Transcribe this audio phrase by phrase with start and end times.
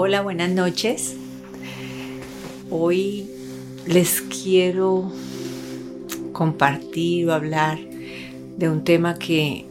[0.00, 1.16] Hola, buenas noches.
[2.70, 3.28] Hoy
[3.84, 5.10] les quiero
[6.32, 7.80] compartir o hablar
[8.56, 9.66] de un tema que,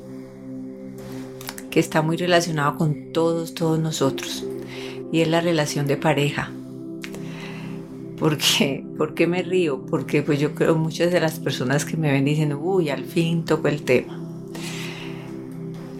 [1.71, 4.45] que está muy relacionado con todos, todos nosotros,
[5.13, 6.51] y es la relación de pareja.
[8.19, 8.83] ¿Por qué?
[8.97, 9.85] ¿Por qué me río?
[9.85, 13.45] Porque pues yo creo muchas de las personas que me ven dicen, uy, al fin
[13.45, 14.21] toco el tema.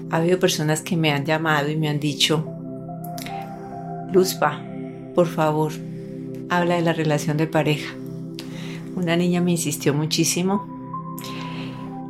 [0.10, 2.57] Ha habido personas que me han llamado y me han dicho,
[4.18, 4.60] Luzpa,
[5.14, 5.72] por favor,
[6.50, 7.94] habla de la relación de pareja.
[8.96, 10.66] Una niña me insistió muchísimo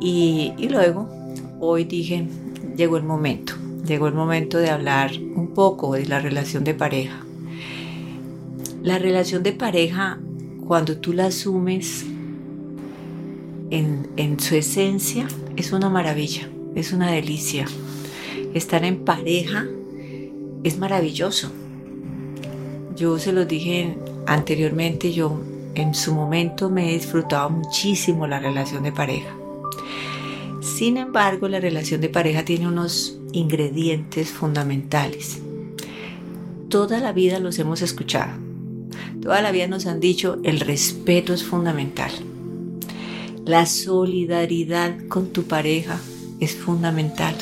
[0.00, 1.06] y, luego
[1.60, 2.26] hoy dije,
[2.74, 3.52] llegó el momento,
[3.86, 7.26] llegó el momento de hablar un poco de la relación de pareja.
[8.82, 10.18] La relación de pareja,
[10.66, 12.06] cuando tú la asumes
[13.68, 17.66] en, su esencia, es una maravilla, es una delicia.
[18.54, 19.66] Estar en pareja
[20.64, 21.52] es maravilloso.
[22.98, 23.96] Yo se los dije
[24.26, 25.40] anteriormente, yo
[25.76, 29.32] en su momento me he disfrutado muchísimo la relación de pareja.
[30.60, 35.40] Sin embargo, la relación de pareja tiene unos ingredientes fundamentales.
[36.68, 38.32] Toda la vida los hemos escuchado.
[39.22, 42.10] Toda la vida nos han dicho el respeto es fundamental.
[43.44, 46.00] La solidaridad con tu pareja
[46.40, 47.36] es fundamental.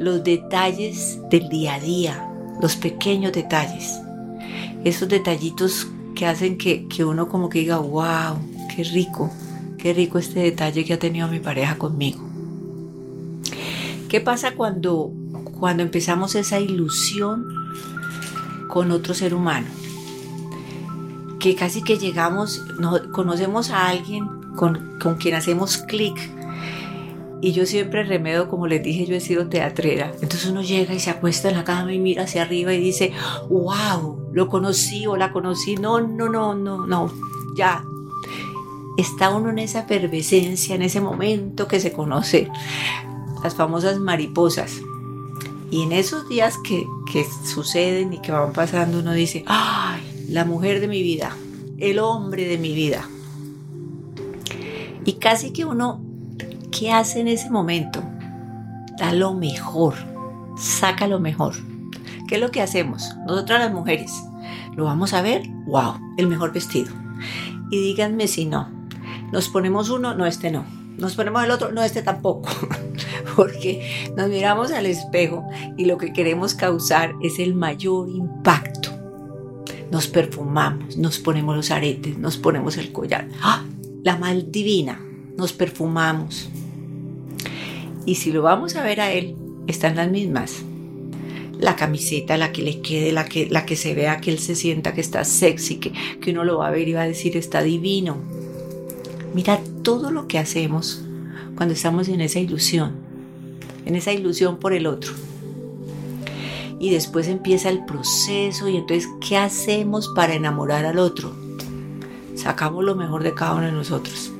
[0.00, 2.28] Los detalles del día a día,
[2.62, 4.00] los pequeños detalles
[4.84, 8.38] esos detallitos que hacen que, uno como que diga, wow,
[8.74, 9.30] qué rico,
[9.78, 12.20] qué rico este detalle que ha tenido mi pareja conmigo.
[14.08, 15.10] ¿Qué pasa cuando,
[15.58, 17.46] cuando empezamos esa ilusión
[18.68, 19.66] con otro ser humano?
[21.40, 22.62] Que casi que llegamos,
[23.12, 26.16] conocemos a alguien con, con quien hacemos clic
[27.44, 30.12] y yo siempre remedo, como les dije, yo he sido teatrera.
[30.22, 33.12] Entonces uno llega y se acuesta en la cama y mira hacia arriba y dice,
[33.50, 35.76] wow, lo conocí o la conocí.
[35.76, 37.12] No, no, no, no, no,
[37.54, 37.84] ya.
[38.96, 42.48] Está uno en esa efervescencia, en ese momento que se conoce,
[43.42, 44.80] las famosas mariposas.
[45.70, 50.00] Y en esos días que, que suceden y que van pasando, uno dice, ay,
[50.30, 51.36] la mujer de mi vida,
[51.76, 53.06] el hombre de mi vida.
[55.04, 56.03] Y casi que uno
[56.76, 58.02] ¿Qué hace en ese momento?
[58.98, 59.94] Da lo mejor,
[60.58, 61.54] saca lo mejor.
[62.26, 63.14] ¿Qué es lo que hacemos?
[63.28, 64.12] Nosotras las mujeres
[64.74, 66.92] lo vamos a ver, wow, el mejor vestido.
[67.70, 68.68] Y díganme si no.
[69.30, 70.64] Nos ponemos uno, no, este no.
[70.98, 72.48] Nos ponemos el otro, no, este tampoco.
[73.36, 75.44] Porque nos miramos al espejo
[75.76, 78.90] y lo que queremos causar es el mayor impacto.
[79.92, 83.28] Nos perfumamos, nos ponemos los aretes, nos ponemos el collar.
[83.42, 83.62] ¡Ah!
[84.02, 85.00] La mal divina,
[85.36, 86.50] nos perfumamos,
[88.06, 90.62] y si lo vamos a ver a él, están las mismas.
[91.58, 94.54] La camiseta, la que le quede, la que, la que se vea que él se
[94.54, 97.36] sienta que está sexy, que, que uno lo va a ver y va a decir
[97.36, 98.18] está divino.
[99.34, 101.02] Mira todo lo que hacemos
[101.56, 102.92] cuando estamos en esa ilusión,
[103.86, 105.12] en esa ilusión por el otro.
[106.78, 111.34] Y después empieza el proceso y entonces, ¿qué hacemos para enamorar al otro?
[112.34, 114.33] Sacamos lo mejor de cada uno de nosotros.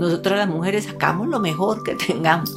[0.00, 2.54] Nosotras las mujeres sacamos lo mejor que tengamos,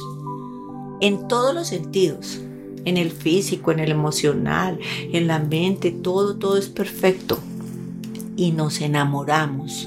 [1.02, 2.40] en todos los sentidos,
[2.86, 4.78] en el físico, en el emocional,
[5.12, 7.38] en la mente, todo, todo es perfecto.
[8.34, 9.86] Y nos enamoramos.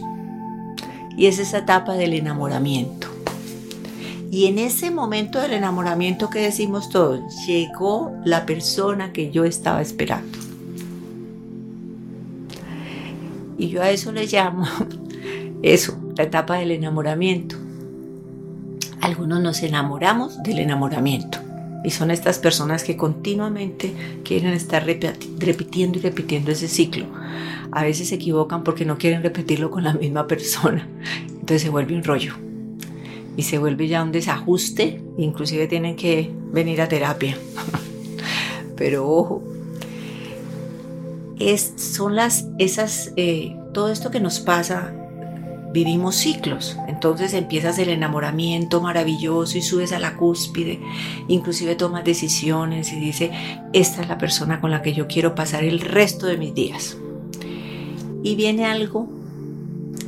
[1.18, 3.08] Y es esa etapa del enamoramiento.
[4.30, 9.82] Y en ese momento del enamoramiento que decimos todos, llegó la persona que yo estaba
[9.82, 10.38] esperando.
[13.58, 14.68] Y yo a eso le llamo
[15.64, 17.56] eso, la etapa del enamoramiento.
[19.02, 21.40] Algunos nos enamoramos del enamoramiento
[21.84, 27.06] y son estas personas que continuamente quieren estar repitiendo y repitiendo ese ciclo.
[27.72, 30.88] A veces se equivocan porque no quieren repetirlo con la misma persona.
[31.30, 32.36] Entonces se vuelve un rollo
[33.38, 35.02] y se vuelve ya un desajuste.
[35.18, 37.38] Inclusive tienen que venir a terapia.
[38.76, 39.44] Pero ojo,
[41.40, 44.94] es, son las, esas, eh, todo esto que nos pasa
[45.72, 46.78] vivimos ciclos.
[46.88, 50.80] Entonces empiezas el enamoramiento maravilloso y subes a la cúspide,
[51.28, 53.32] inclusive tomas decisiones y dice,
[53.74, 56.98] esta es la persona con la que yo quiero pasar el resto de mis días.
[58.24, 59.08] Y viene algo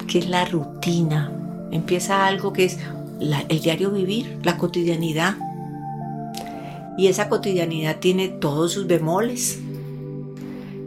[0.07, 1.31] que es la rutina,
[1.71, 2.79] empieza algo que es
[3.19, 5.35] el diario vivir, la cotidianidad.
[6.97, 9.59] Y esa cotidianidad tiene todos sus bemoles,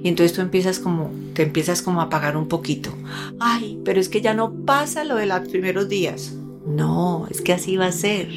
[0.03, 2.91] y entonces tú empiezas como, te empiezas como a apagar un poquito.
[3.39, 6.35] Ay, pero es que ya no pasa lo de los primeros días.
[6.67, 8.29] No, es que así va a ser.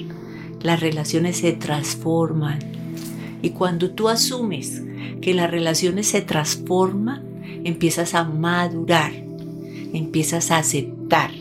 [0.62, 2.60] Las relaciones se transforman.
[3.42, 4.84] Y cuando tú asumes
[5.22, 7.24] que las relaciones se transforman,
[7.64, 9.12] empiezas a madurar,
[9.92, 11.32] empiezas a aceptar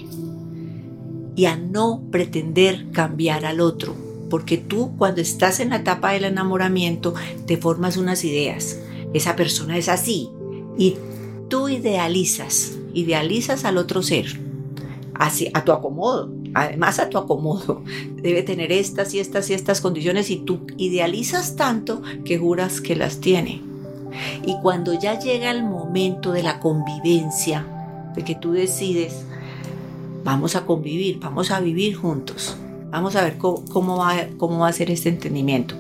[1.36, 3.94] y a no pretender cambiar al otro.
[4.30, 7.14] Porque tú cuando estás en la etapa del enamoramiento
[7.46, 8.78] te formas unas ideas.
[9.14, 10.28] Esa persona es así
[10.76, 10.96] y
[11.49, 14.44] tú idealizas, idealizas al otro ser
[15.14, 16.31] así, a tu acomodo.
[16.55, 17.82] Además a tu acomodo.
[18.16, 22.96] Debe tener estas y estas y estas condiciones y tú idealizas tanto que juras que
[22.96, 23.62] las tiene.
[24.46, 27.67] Y cuando ya llega el momento de la convivencia,
[28.14, 29.25] de que tú decides,
[30.22, 32.56] vamos a convivir, vamos a vivir juntos,
[32.93, 35.75] vamos a ver cómo, va, cómo va a ser este entendimiento.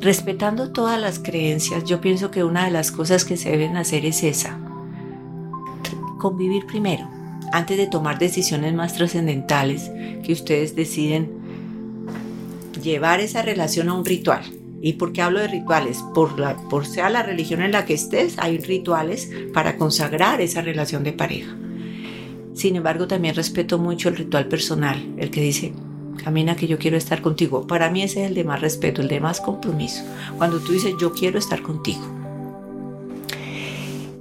[0.00, 4.06] Respetando todas las creencias, yo pienso que una de las cosas que se deben hacer
[4.06, 4.56] es esa,
[6.18, 7.08] convivir primero,
[7.52, 9.90] antes de tomar decisiones más trascendentales
[10.22, 11.32] que ustedes deciden
[12.80, 14.44] llevar esa relación a un ritual.
[14.80, 16.04] ¿Y por qué hablo de rituales?
[16.14, 20.62] Por, la, por sea la religión en la que estés, hay rituales para consagrar esa
[20.62, 21.56] relación de pareja.
[22.54, 25.72] Sin embargo, también respeto mucho el ritual personal, el que dice,
[26.22, 27.66] camina que yo quiero estar contigo.
[27.66, 30.02] Para mí ese es el de más respeto, el de más compromiso.
[30.36, 32.02] Cuando tú dices, yo quiero estar contigo.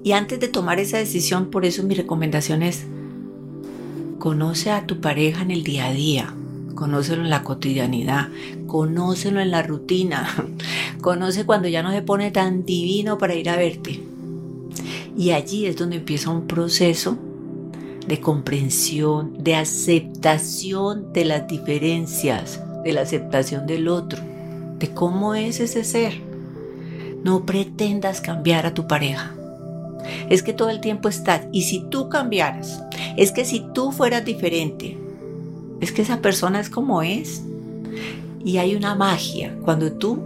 [0.03, 2.85] Y antes de tomar esa decisión, por eso mi recomendación es,
[4.19, 6.33] conoce a tu pareja en el día a día
[6.77, 8.29] conócelo en la cotidianidad,
[8.67, 10.29] conócelo en la rutina,
[11.01, 14.01] conoce cuando ya no se pone tan divino para ir a verte.
[15.17, 17.17] Y allí es donde empieza un proceso
[18.07, 24.21] de comprensión, de aceptación de las diferencias, de la aceptación del otro,
[24.79, 26.13] de cómo es ese ser.
[27.23, 29.33] No pretendas cambiar a tu pareja.
[30.29, 31.47] Es que todo el tiempo estás.
[31.51, 32.81] Y si tú cambiaras,
[33.17, 34.97] es que si tú fueras diferente,
[35.81, 37.43] es que esa persona es como es.
[38.43, 40.19] Y hay una magia cuando tú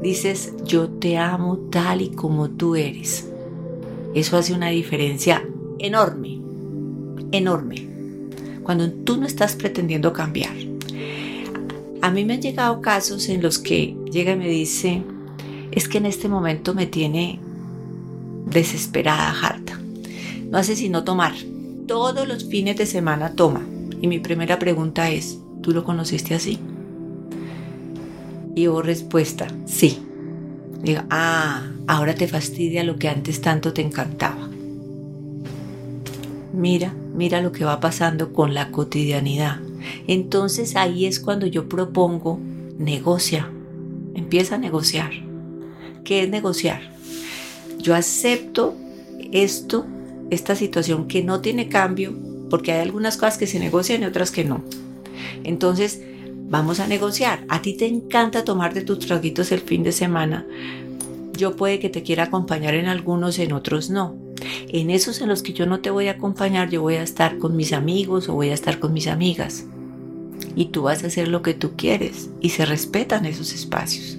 [0.00, 3.28] dices, yo te amo tal y como tú eres.
[4.14, 5.46] Eso hace una diferencia
[5.78, 6.39] enorme,
[7.32, 7.86] enorme.
[8.62, 10.54] Cuando tú no estás pretendiendo cambiar.
[12.02, 15.02] A mí me han llegado casos en los que llega y me dice,
[15.70, 17.38] es que en este momento me tiene
[18.46, 19.78] desesperada, harta.
[20.50, 21.34] No hace sino tomar.
[21.86, 23.62] Todos los fines de semana toma
[24.00, 26.58] y mi primera pregunta es, ¿tú lo conociste así?
[28.54, 29.98] Y hubo respuesta, sí.
[30.82, 34.48] Digo, ah, ahora te fastidia lo que antes tanto te encantaba.
[36.52, 39.60] Mira, mira lo que va pasando con la cotidianidad.
[40.06, 42.38] Entonces ahí es cuando yo propongo,
[42.78, 43.50] negocia,
[44.14, 45.10] empieza a negociar.
[46.04, 46.80] ¿Qué es negociar?
[47.78, 48.74] Yo acepto
[49.32, 49.86] esto,
[50.30, 52.14] esta situación que no tiene cambio,
[52.48, 54.62] porque hay algunas cosas que se negocian y otras que no.
[55.44, 56.02] Entonces,
[56.48, 57.44] vamos a negociar.
[57.48, 60.46] A ti te encanta tomarte tus traguitos el fin de semana.
[61.36, 64.16] Yo puede que te quiera acompañar en algunos, en otros no.
[64.68, 67.38] En esos en los que yo no te voy a acompañar, yo voy a estar
[67.38, 69.66] con mis amigos o voy a estar con mis amigas.
[70.56, 74.18] Y tú vas a hacer lo que tú quieres y se respetan esos espacios.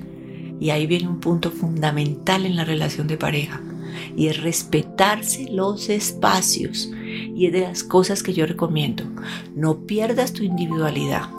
[0.60, 3.62] Y ahí viene un punto fundamental en la relación de pareja
[4.16, 6.92] y es respetarse los espacios
[7.36, 9.04] y es de las cosas que yo recomiendo.
[9.56, 11.30] No pierdas tu individualidad,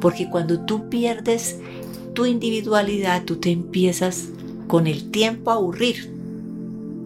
[0.00, 1.58] porque cuando tú pierdes
[2.14, 4.28] tu individualidad, tú te empiezas
[4.68, 6.13] con el tiempo a aburrir.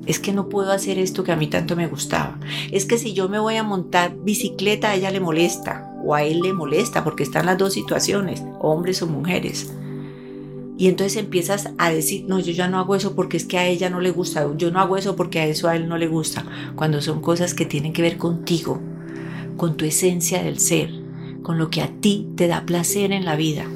[0.08, 2.40] Es que no puedo hacer esto que a mí tanto me gustaba.
[2.72, 6.22] Es que si yo me voy a montar bicicleta, a ella le molesta o a
[6.22, 9.70] él le molesta porque están las dos situaciones, hombres o mujeres.
[10.78, 13.66] Y entonces empiezas a decir, no, yo ya no hago eso porque es que a
[13.66, 16.06] ella no le gusta, yo no hago eso porque a eso a él no le
[16.06, 18.80] gusta, cuando son cosas que tienen que ver contigo,
[19.56, 20.90] con tu esencia del ser,
[21.42, 23.66] con lo que a ti te da placer en la vida.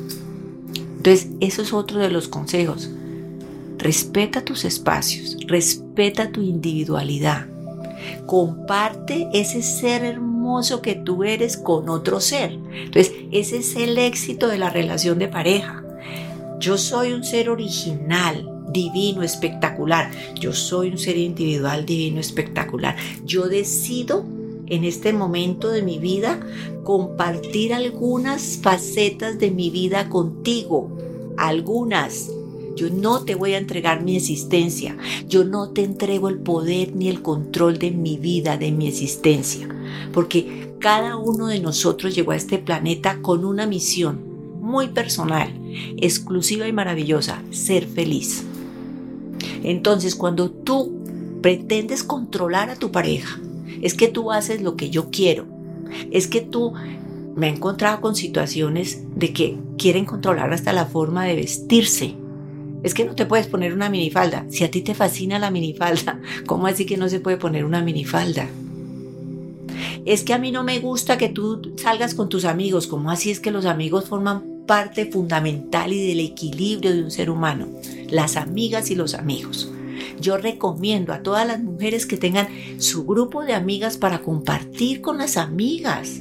[0.96, 2.88] Entonces, eso es otro de los consejos.
[3.82, 7.46] Respeta tus espacios, respeta tu individualidad.
[8.26, 12.52] Comparte ese ser hermoso que tú eres con otro ser.
[12.52, 15.82] Entonces, ese es el éxito de la relación de pareja
[16.62, 20.12] yo soy un ser original, divino, espectacular.
[20.38, 22.94] Yo soy un ser individual, divino, espectacular.
[23.24, 24.24] Yo decido
[24.68, 26.38] en este momento de mi vida
[26.84, 30.88] compartir algunas facetas de mi vida contigo.
[31.36, 32.30] Algunas.
[32.76, 34.97] Yo no te voy a entregar mi existencia.
[35.29, 39.69] Yo no te entrego el poder ni el control de mi vida, de mi existencia.
[40.12, 45.52] Porque cada uno de nosotros llegó a este planeta con una misión muy personal,
[45.99, 48.45] exclusiva y maravillosa, ser feliz.
[49.62, 51.02] Entonces, cuando tú
[51.41, 53.41] pretendes controlar a tu pareja,
[53.81, 55.47] es que tú haces lo que yo quiero,
[56.11, 56.73] es que tú
[57.35, 62.14] me he encontrado con situaciones de que quieren controlar hasta la forma de vestirse.
[62.82, 64.46] Es que no te puedes poner una minifalda.
[64.50, 67.82] Si a ti te fascina la minifalda, ¿cómo así que no se puede poner una
[67.82, 68.48] minifalda?
[70.04, 72.86] Es que a mí no me gusta que tú salgas con tus amigos.
[72.86, 77.30] ¿Cómo así es que los amigos forman parte fundamental y del equilibrio de un ser
[77.30, 77.68] humano?
[78.10, 79.70] Las amigas y los amigos.
[80.20, 82.48] Yo recomiendo a todas las mujeres que tengan
[82.78, 86.20] su grupo de amigas para compartir con las amigas,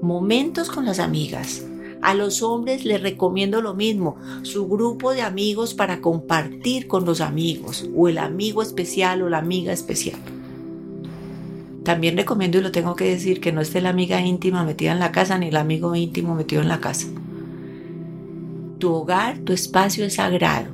[0.00, 1.62] momentos con las amigas.
[2.02, 7.20] A los hombres les recomiendo lo mismo, su grupo de amigos para compartir con los
[7.20, 10.18] amigos, o el amigo especial o la amiga especial.
[11.84, 14.98] También recomiendo, y lo tengo que decir, que no esté la amiga íntima metida en
[14.98, 17.06] la casa ni el amigo íntimo metido en la casa.
[18.78, 20.68] Tu hogar, tu espacio es sagrado.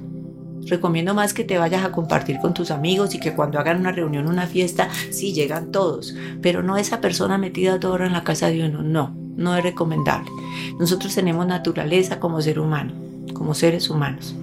[0.66, 3.92] Recomiendo más que te vayas a compartir con tus amigos y que cuando hagan una
[3.92, 8.24] reunión, una fiesta, sí llegan todos, pero no esa persona metida toda hora en la
[8.24, 10.30] casa de uno, no, no es recomendable.
[10.78, 12.92] Nosotros tenemos naturaleza como ser humano,
[13.32, 14.34] como seres humanos.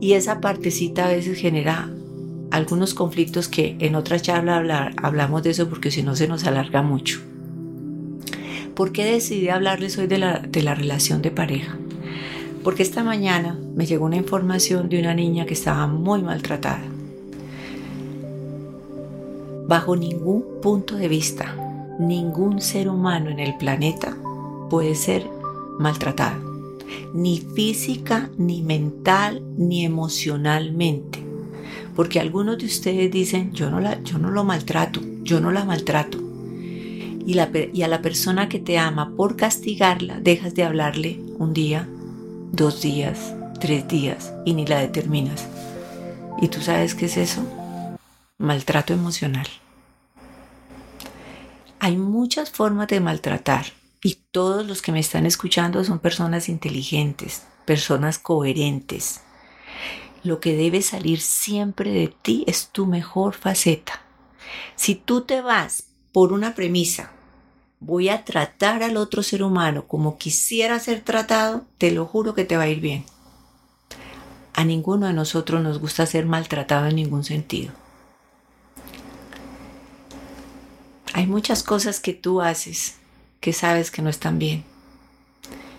[0.00, 1.88] Y esa partecita a veces genera
[2.50, 6.82] algunos conflictos que en otra charla hablamos de eso porque si no se nos alarga
[6.82, 7.20] mucho.
[8.74, 11.76] ¿Por qué decidí hablarles hoy de la, de la relación de pareja?
[12.64, 16.82] Porque esta mañana me llegó una información de una niña que estaba muy maltratada.
[19.66, 21.54] Bajo ningún punto de vista,
[21.98, 24.16] ningún ser humano en el planeta
[24.70, 25.28] puede ser
[25.78, 26.40] maltratado,
[27.14, 31.22] ni física, ni mental, ni emocionalmente.
[31.94, 35.64] Porque algunos de ustedes dicen, yo no, la, yo no lo maltrato, yo no la
[35.64, 36.18] maltrato.
[37.24, 37.38] Y,
[37.72, 41.86] y a la persona que te ama, por castigarla, dejas de hablarle un día,
[42.50, 45.46] dos días, tres días y ni la determinas.
[46.40, 47.42] ¿Y tú sabes qué es eso?
[48.38, 49.46] Maltrato emocional.
[51.84, 53.66] Hay muchas formas de maltratar
[54.04, 59.22] y todos los que me están escuchando son personas inteligentes, personas coherentes.
[60.22, 64.00] Lo que debe salir siempre de ti es tu mejor faceta.
[64.76, 67.10] Si tú te vas por una premisa,
[67.80, 72.44] voy a tratar al otro ser humano como quisiera ser tratado, te lo juro que
[72.44, 73.04] te va a ir bien.
[74.54, 77.81] A ninguno de nosotros nos gusta ser maltratado en ningún sentido.
[81.12, 82.96] Hay muchas cosas que tú haces
[83.40, 84.64] que sabes que no están bien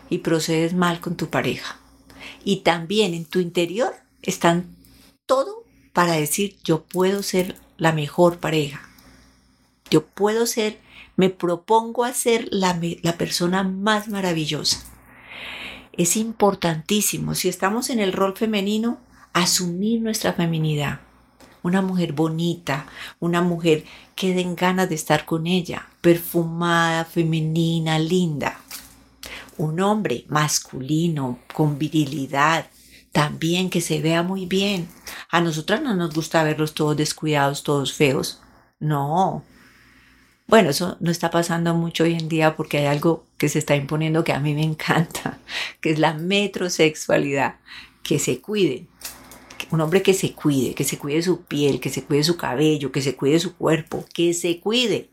[0.10, 1.80] y procedes mal con tu pareja.
[2.44, 4.75] Y también en tu interior están
[5.25, 5.63] todo
[5.94, 8.82] para decir yo puedo ser la mejor pareja.
[9.90, 10.80] Yo puedo ser,
[11.16, 14.84] me propongo a ser la, la persona más maravillosa.
[15.94, 19.00] Es importantísimo, si estamos en el rol femenino,
[19.32, 21.00] asumir nuestra feminidad
[21.63, 22.86] una mujer bonita,
[23.20, 28.60] una mujer que den ganas de estar con ella, perfumada, femenina, linda.
[29.58, 32.67] Un hombre masculino, con virilidad,
[33.12, 34.88] también que se vea muy bien.
[35.29, 38.41] A nosotras no nos gusta verlos todos descuidados, todos feos.
[38.79, 39.43] No.
[40.48, 43.75] Bueno, eso no está pasando mucho hoy en día porque hay algo que se está
[43.75, 45.39] imponiendo que a mí me encanta,
[45.82, 47.55] que es la metrosexualidad.
[48.03, 48.89] Que se cuiden,
[49.74, 52.92] un hombre que se cuide, que se cuide su piel, que se cuide su cabello,
[52.92, 55.10] que se cuide su cuerpo, que se cuide.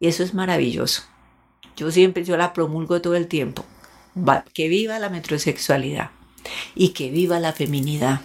[0.00, 1.02] Y eso es maravilloso.
[1.76, 3.66] Yo siempre, yo la promulgo todo el tiempo.
[4.54, 6.10] que viva la metrosexualidad
[6.74, 8.22] y que viva la feminidad.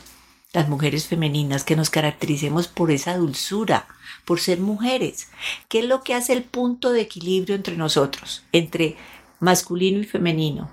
[0.54, 3.88] Las mujeres femeninas, que nos caractericemos por esa dulzura,
[4.24, 5.28] por ser mujeres.
[5.68, 8.96] ¿Qué es lo que hace el punto de equilibrio entre nosotros, entre
[9.42, 10.70] masculino y femenino?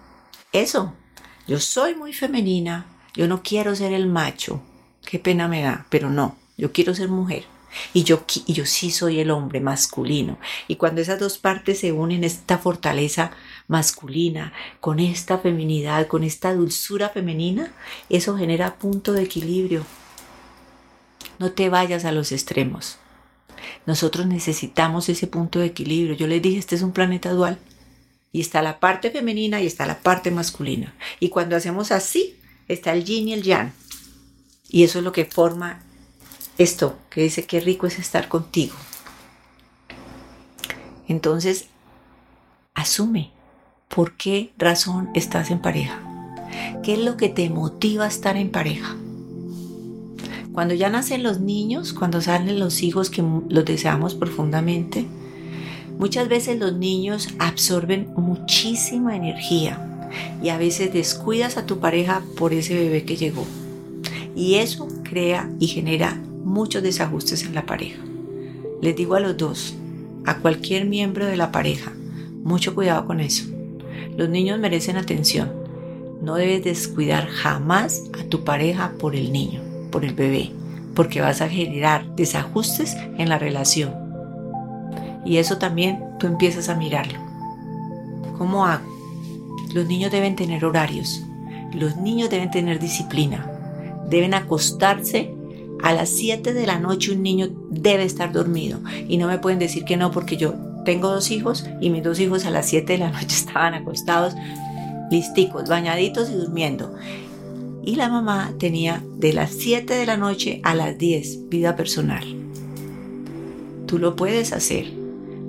[0.53, 0.95] Eso.
[1.49, 2.87] Yo soy muy femenina,
[3.17, 4.63] yo no quiero ser el macho,
[5.05, 7.45] qué pena me da, pero no, yo quiero ser mujer.
[7.93, 10.39] Y yo, y yo sí soy el hombre masculino.
[10.67, 13.33] Y cuando esas dos partes se unen, esta fortaleza
[13.69, 17.73] masculina, con esta feminidad, con esta dulzura femenina,
[18.09, 19.85] eso genera punto de equilibrio.
[21.39, 22.99] No te vayas a los extremos.
[23.85, 26.17] Nosotros necesitamos ese punto de equilibrio.
[26.17, 27.59] Yo les dije, este es un planeta dual.
[28.33, 30.95] Y está la parte femenina y está la parte masculina.
[31.21, 32.37] Y cuando hacemos así,
[32.69, 33.73] está el yin y el yang.
[34.69, 35.81] Y eso es lo que forma
[36.59, 38.75] esto, que dice qué rico es estar contigo.
[41.09, 41.67] Entonces,
[42.75, 43.31] asume
[43.89, 46.01] por qué razón estás en pareja.
[46.83, 48.97] ¿Qué es lo que te motiva a estar en pareja?
[50.53, 55.07] Cuando ya nacen los niños, cuando salen los hijos que los deseamos profundamente,
[55.99, 59.96] muchas veces los niños absorben muchísima energía
[60.43, 63.45] y a veces descuidas a tu pareja por ese bebé que llegó.
[64.35, 68.03] Y eso crea y genera muchos desajustes en la pareja.
[68.83, 69.75] Les digo a los dos,
[70.25, 71.93] a cualquier miembro de la pareja,
[72.43, 73.45] mucho cuidado con eso.
[74.17, 75.53] Los niños merecen atención,
[76.23, 79.61] no debes descuidar jamás a tu pareja por el niño,
[79.91, 80.51] por el bebé,
[80.95, 83.95] porque vas a generar desajustes en la relación.
[85.25, 87.19] Y eso también tú empiezas a mirarlo.
[88.39, 88.96] ¿Cómo hago?
[89.75, 91.23] Los niños deben tener horarios,
[91.73, 93.51] los niños deben tener disciplina,
[94.09, 95.33] deben acostarse
[95.83, 99.59] a las 7 de la noche un niño debe estar dormido y no me pueden
[99.59, 100.55] decir que no porque yo
[100.85, 104.35] tengo dos hijos y mis dos hijos a las 7 de la noche estaban acostados,
[105.11, 106.95] listicos, bañaditos y durmiendo.
[107.85, 112.25] Y la mamá tenía de las 7 de la noche a las 10 vida personal.
[113.87, 114.93] Tú lo puedes hacer.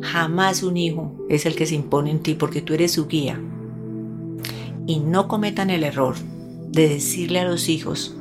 [0.01, 3.39] Jamás un hijo es el que se impone en ti porque tú eres su guía.
[4.87, 6.15] Y no cometan el error
[6.69, 8.15] de decirle a los hijos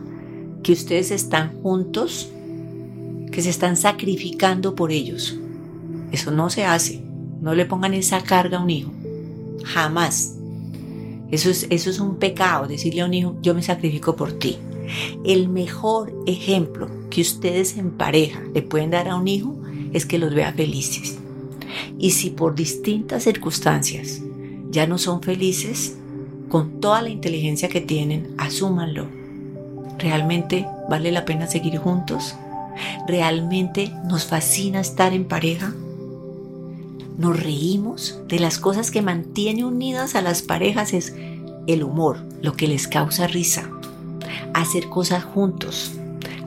[0.62, 2.28] que ustedes están juntos,
[3.30, 5.38] que se están sacrificando por ellos.
[6.12, 7.02] Eso no se hace.
[7.40, 8.92] No le pongan esa carga a un hijo.
[9.64, 10.35] Jamás.
[11.30, 14.58] Eso es, eso es un pecado, decirle a un hijo, yo me sacrifico por ti.
[15.25, 19.56] El mejor ejemplo que ustedes en pareja le pueden dar a un hijo
[19.92, 21.18] es que los vea felices.
[21.99, 24.23] Y si por distintas circunstancias
[24.70, 25.96] ya no son felices,
[26.49, 29.07] con toda la inteligencia que tienen, asúmanlo.
[29.99, 32.35] ¿Realmente vale la pena seguir juntos?
[33.09, 35.73] ¿Realmente nos fascina estar en pareja?
[37.19, 41.15] nos reímos de las cosas que mantiene unidas a las parejas es
[41.67, 43.71] el humor, lo que les causa risa,
[44.55, 45.93] hacer cosas juntos,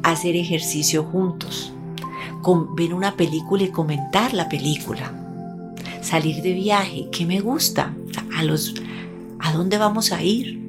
[0.03, 1.74] hacer ejercicio juntos,
[2.75, 5.12] ver una película y comentar la película,
[6.01, 7.94] salir de viaje, ¿qué me gusta?
[8.38, 8.74] A los
[9.39, 10.60] ¿a dónde vamos a ir?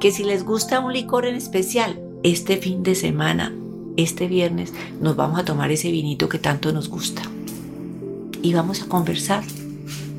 [0.00, 3.54] Que si les gusta un licor en especial, este fin de semana,
[3.96, 7.22] este viernes, nos vamos a tomar ese vinito que tanto nos gusta
[8.42, 9.42] y vamos a conversar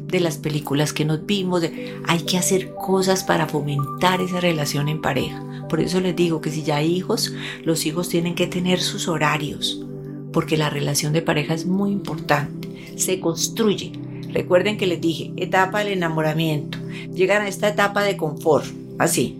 [0.07, 1.63] de las películas que nos vimos,
[2.07, 5.43] hay que hacer cosas para fomentar esa relación en pareja.
[5.69, 9.07] Por eso les digo que si ya hay hijos, los hijos tienen que tener sus
[9.07, 9.85] horarios,
[10.31, 13.93] porque la relación de pareja es muy importante, se construye.
[14.37, 16.77] Recuerden que les dije, etapa del enamoramiento,
[17.11, 18.67] llegan a esta etapa de confort,
[18.99, 19.35] así,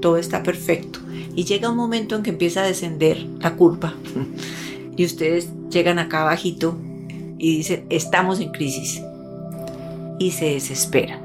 [0.00, 0.98] todo está perfecto.
[1.36, 3.94] Y llega un momento en que empieza a descender la curva
[4.96, 6.76] y ustedes llegan acá abajito
[7.38, 9.00] y dicen, estamos en crisis.
[10.18, 11.20] Y se desespera.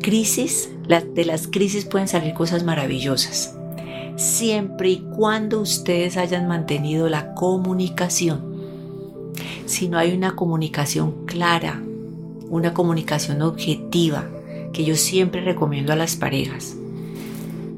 [0.00, 3.58] Crisis, de las crisis pueden salir cosas maravillosas,
[4.16, 8.51] siempre y cuando ustedes hayan mantenido la comunicación.
[9.72, 11.82] Si no hay una comunicación clara,
[12.50, 14.28] una comunicación objetiva,
[14.70, 16.76] que yo siempre recomiendo a las parejas,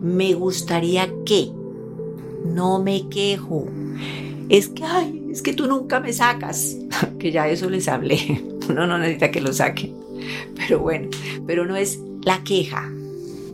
[0.03, 1.53] me gustaría que,
[2.47, 3.69] no me quejo,
[4.49, 6.77] es que, ay, es que tú nunca me sacas,
[7.21, 9.95] que ya eso les hablé, uno no necesita que lo saquen,
[10.57, 11.11] pero bueno,
[11.47, 12.91] pero no es la queja,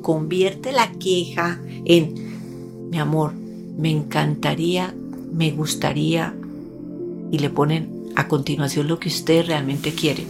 [0.01, 4.95] convierte la queja en, mi amor, me encantaría,
[5.31, 6.35] me gustaría,
[7.31, 10.27] y le ponen a continuación lo que usted realmente quiere.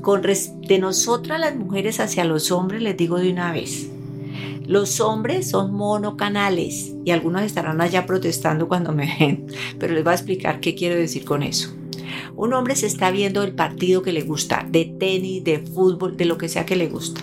[0.00, 3.90] Con de nosotras las mujeres hacia los hombres les digo de una vez,
[4.66, 9.46] los hombres son monocanales y algunos estarán allá protestando cuando me ven,
[9.78, 11.74] pero les voy a explicar qué quiero decir con eso.
[12.36, 16.24] Un hombre se está viendo el partido que le gusta, de tenis, de fútbol, de
[16.24, 17.20] lo que sea que le gusta.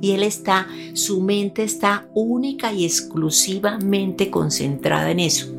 [0.00, 5.54] Y él está, su mente está única y exclusivamente concentrada en eso.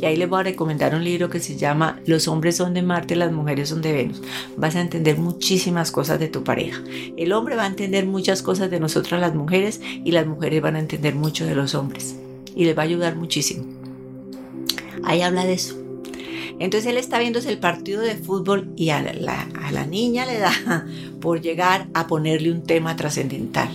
[0.00, 2.82] Y ahí les voy a recomendar un libro que se llama Los hombres son de
[2.82, 4.20] Marte, las mujeres son de Venus.
[4.56, 6.82] Vas a entender muchísimas cosas de tu pareja.
[7.16, 10.76] El hombre va a entender muchas cosas de nosotras las mujeres y las mujeres van
[10.76, 12.16] a entender mucho de los hombres.
[12.54, 13.64] Y les va a ayudar muchísimo.
[15.04, 15.76] Ahí habla de eso.
[16.58, 20.38] Entonces él está viendo el partido de fútbol y a la, a la niña le
[20.38, 20.86] da
[21.20, 23.68] por llegar a ponerle un tema trascendental.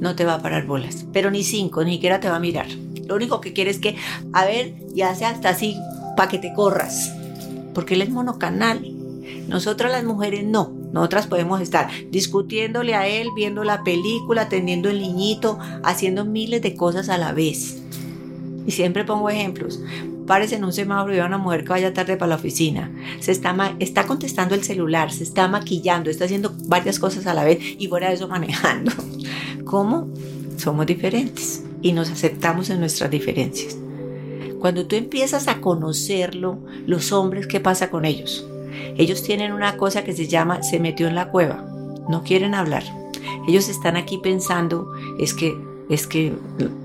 [0.00, 2.66] No te va a parar bolas, pero ni cinco, ni siquiera te va a mirar.
[3.06, 3.96] Lo único que quiere es que,
[4.32, 5.76] a ver, ya sea hasta así,
[6.16, 7.12] para que te corras.
[7.74, 8.84] Porque él es monocanal.
[9.48, 10.72] Nosotras las mujeres no.
[10.92, 16.74] Nosotras podemos estar discutiéndole a él, viendo la película, teniendo el niñito, haciendo miles de
[16.74, 17.82] cosas a la vez.
[18.66, 19.80] Y siempre pongo ejemplos.
[20.26, 22.90] Párese en un semáforo y a una mujer que vaya tarde para la oficina.
[23.20, 27.44] Se está, está contestando el celular, se está maquillando, está haciendo varias cosas a la
[27.44, 28.90] vez y fuera de eso manejando.
[29.64, 30.08] ¿Cómo?
[30.56, 33.78] Somos diferentes y nos aceptamos en nuestras diferencias.
[34.58, 38.44] Cuando tú empiezas a conocerlo, los hombres, ¿qué pasa con ellos?
[38.98, 41.64] Ellos tienen una cosa que se llama se metió en la cueva.
[42.08, 42.82] No quieren hablar.
[43.46, 45.56] Ellos están aquí pensando, es que
[45.88, 46.32] es que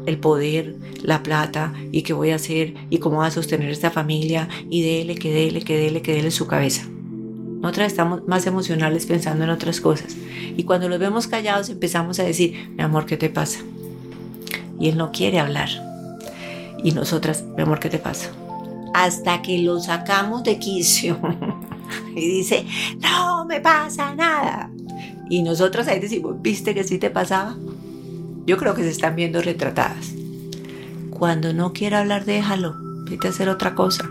[0.06, 3.90] el poder, la plata y qué voy a hacer y cómo voy a sostener esta
[3.90, 6.84] familia y dele, que dele, que dele, que dele su cabeza.
[7.62, 10.16] Nosotras estamos más emocionales pensando en otras cosas.
[10.56, 13.62] Y cuando los vemos callados empezamos a decir, mi amor, ¿qué te pasa?
[14.80, 15.70] Y él no quiere hablar.
[16.84, 18.32] Y nosotras, mi amor, ¿qué te pasa?
[18.94, 21.20] Hasta que lo sacamos de quicio.
[22.16, 22.66] y dice,
[23.00, 24.72] no me pasa nada.
[25.30, 27.56] Y nosotras ahí decimos, ¿viste que sí te pasaba?
[28.46, 30.14] Yo creo que se están viendo retratadas.
[31.10, 32.76] Cuando no quiera hablar, déjalo.
[33.06, 34.10] Vete a hacer otra cosa.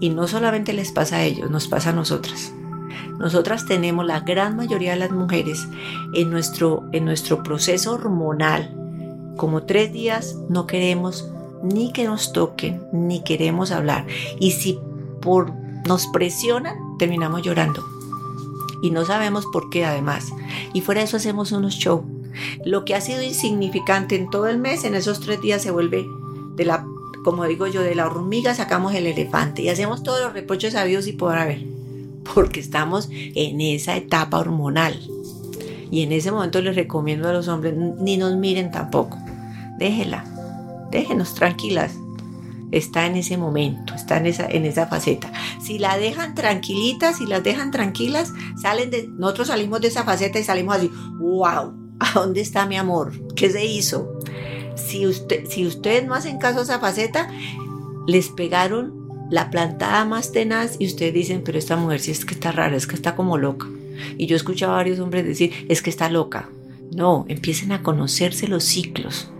[0.00, 2.52] Y no solamente les pasa a ellos, nos pasa a nosotras.
[3.18, 5.68] Nosotras tenemos la gran mayoría de las mujeres
[6.14, 8.74] en nuestro, en nuestro proceso hormonal.
[9.40, 11.30] Como tres días no queremos
[11.62, 14.06] ni que nos toquen, ni queremos hablar.
[14.38, 14.78] Y si
[15.22, 15.54] por
[15.88, 17.82] nos presionan, terminamos llorando.
[18.82, 20.34] Y no sabemos por qué además.
[20.74, 22.04] Y fuera de eso hacemos unos shows.
[22.66, 26.06] Lo que ha sido insignificante en todo el mes, en esos tres días se vuelve
[26.54, 26.86] de la,
[27.24, 31.06] como digo yo, de la hormiga sacamos el elefante y hacemos todos los reproches sabidos
[31.06, 31.64] y por haber.
[32.34, 35.00] Porque estamos en esa etapa hormonal.
[35.90, 39.16] Y en ese momento les recomiendo a los hombres, ni nos miren tampoco.
[39.80, 40.24] Déjela,
[40.90, 41.94] déjenos tranquilas,
[42.70, 45.32] está en ese momento, está en esa, en esa faceta.
[45.58, 50.38] Si la dejan tranquilitas, si las dejan tranquilas, salen de, nosotros salimos de esa faceta
[50.38, 53.12] y salimos así, wow, ¿a dónde está mi amor?
[53.34, 54.18] ¿Qué se hizo?
[54.76, 57.30] Si, usted, si ustedes no hacen caso a esa faceta,
[58.06, 62.34] les pegaron la plantada más tenaz y ustedes dicen, pero esta mujer sí es que
[62.34, 63.66] está rara, es que está como loca.
[64.18, 66.50] Y yo he escuchado a varios hombres decir, es que está loca.
[66.94, 69.30] No, empiecen a conocerse los ciclos,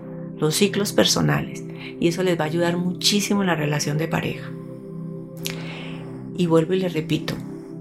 [0.41, 1.63] los ciclos personales
[2.01, 4.51] y eso les va a ayudar muchísimo en la relación de pareja.
[6.37, 7.35] Y vuelvo y les repito,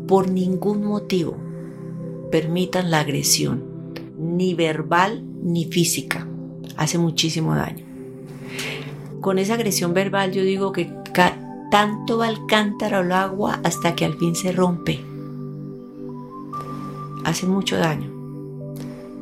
[0.08, 1.38] por ningún motivo
[2.32, 3.64] permitan la agresión,
[4.18, 6.28] ni verbal ni física.
[6.76, 7.86] Hace muchísimo daño.
[9.22, 10.92] Con esa agresión verbal yo digo que
[11.72, 15.00] tanto va el cántaro al agua hasta que al fin se rompe.
[17.24, 18.10] Hace mucho daño.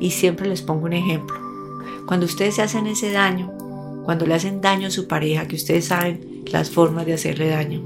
[0.00, 1.47] Y siempre les pongo un ejemplo.
[2.06, 3.52] Cuando ustedes se hacen ese daño,
[4.04, 7.82] cuando le hacen daño a su pareja, que ustedes saben las formas de hacerle daño,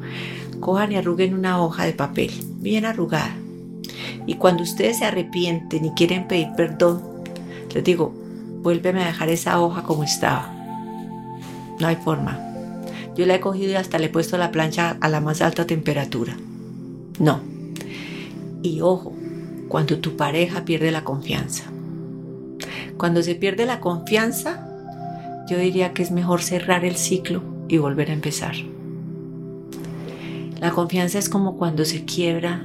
[0.61, 3.35] cojan y arruguen una hoja de papel, bien arrugada.
[4.27, 7.03] Y cuando ustedes se arrepienten y quieren pedir perdón,
[7.75, 8.15] les digo,
[8.63, 10.55] vuélveme a dejar esa hoja como estaba.
[11.81, 12.39] No hay forma.
[13.17, 15.67] Yo la he cogido y hasta le he puesto la plancha a la más alta
[15.67, 16.37] temperatura.
[17.19, 17.41] No.
[18.63, 19.13] Y ojo,
[19.69, 21.72] cuando tu pareja pierde la confianza.
[23.03, 24.65] Cuando se pierde la confianza,
[25.49, 28.55] yo diría que es mejor cerrar el ciclo y volver a empezar.
[30.61, 32.63] La confianza es como cuando se quiebra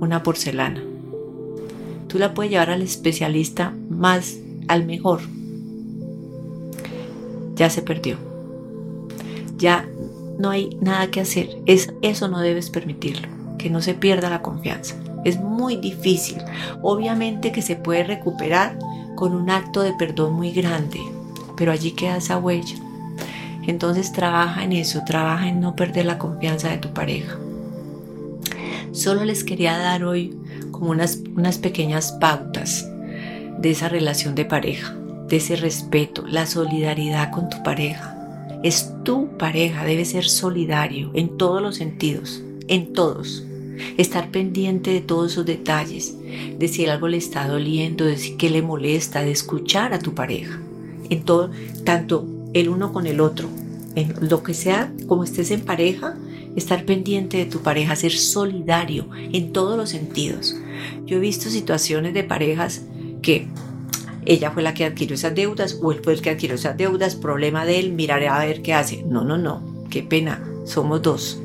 [0.00, 0.82] una porcelana.
[2.08, 5.20] Tú la puedes llevar al especialista más, al mejor.
[7.54, 8.16] Ya se perdió.
[9.56, 9.88] Ya
[10.36, 11.48] no hay nada que hacer.
[11.66, 14.96] Es, eso no debes permitirlo, que no se pierda la confianza.
[15.24, 16.38] Es muy difícil.
[16.82, 18.76] Obviamente que se puede recuperar
[19.20, 20.98] con un acto de perdón muy grande,
[21.54, 22.76] pero allí queda esa huella.
[23.66, 27.36] Entonces trabaja en eso, trabaja en no perder la confianza de tu pareja.
[28.92, 30.34] Solo les quería dar hoy
[30.70, 32.88] como unas, unas pequeñas pautas
[33.58, 34.96] de esa relación de pareja,
[35.28, 38.16] de ese respeto, la solidaridad con tu pareja.
[38.62, 43.44] Es tu pareja, debe ser solidario en todos los sentidos, en todos.
[43.96, 46.16] Estar pendiente de todos sus detalles,
[46.58, 50.60] de si algo le está doliendo, de si le molesta, de escuchar a tu pareja
[51.08, 51.50] en todo,
[51.84, 53.48] tanto el uno con el otro,
[53.94, 56.16] en lo que sea, como estés en pareja,
[56.56, 60.56] estar pendiente de tu pareja, ser solidario en todos los sentidos.
[61.06, 62.82] Yo he visto situaciones de parejas
[63.22, 63.48] que
[64.24, 67.16] ella fue la que adquirió esas deudas o él fue el que adquirió esas deudas,
[67.16, 69.02] problema de él, miraré a ver qué hace.
[69.04, 71.40] No, no, no, qué pena, somos dos.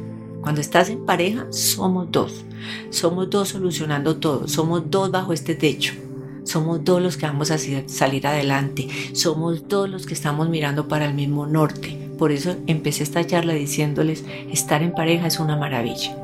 [0.46, 2.46] Cuando estás en pareja, somos dos.
[2.92, 5.96] Somos dos solucionando todo, somos dos bajo este techo.
[6.44, 8.88] Somos dos los que vamos a salir adelante.
[9.14, 12.12] Somos dos los que estamos mirando para el mismo norte.
[12.20, 16.16] Por eso empecé esta charla diciéndoles, estar en pareja es una maravilla.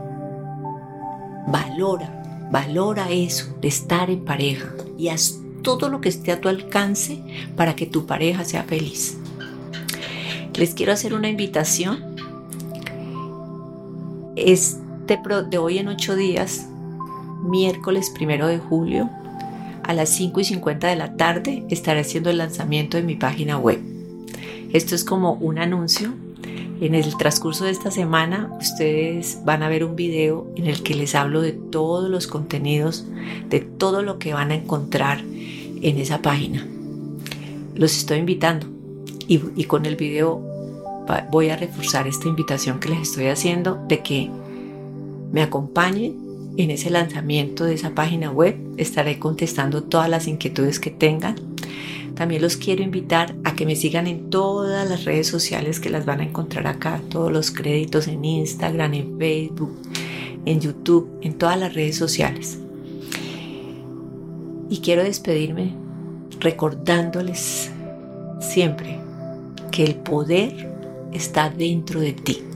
[1.48, 6.48] Valora, valora eso de estar en pareja y haz todo lo que esté a tu
[6.48, 7.24] alcance
[7.56, 9.18] para que tu pareja sea feliz.
[10.54, 12.11] Les quiero hacer una invitación.
[14.44, 15.20] Este
[15.52, 16.66] de hoy en ocho días,
[17.44, 19.08] miércoles primero de julio,
[19.84, 23.60] a las 5 y 50 de la tarde estaré haciendo el lanzamiento de mi página
[23.60, 23.80] web.
[24.74, 26.14] Esto es como un anuncio.
[26.80, 30.96] En el transcurso de esta semana ustedes van a ver un video en el que
[30.96, 33.06] les hablo de todos los contenidos,
[33.48, 36.66] de todo lo que van a encontrar en esa página.
[37.76, 38.66] Los estoy invitando
[39.28, 40.51] y, y con el video
[41.32, 44.30] voy a reforzar esta invitación que les estoy haciendo de que
[45.32, 48.58] me acompañen en ese lanzamiento de esa página web.
[48.78, 51.36] Estaré contestando todas las inquietudes que tengan.
[52.16, 56.06] También los quiero invitar a que me sigan en todas las redes sociales que las
[56.06, 59.76] van a encontrar acá, todos los créditos en Instagram, en Facebook,
[60.46, 62.60] en YouTube, en todas las redes sociales.
[64.70, 65.74] Y quiero despedirme
[66.40, 67.72] recordándoles
[68.40, 69.00] siempre
[69.72, 70.71] que el poder
[71.12, 72.51] está dentro de ti